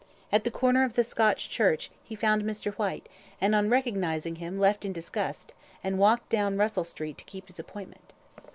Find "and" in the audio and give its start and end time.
3.39-3.53, 5.83-5.99